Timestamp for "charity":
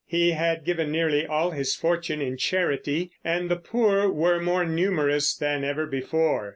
2.37-3.11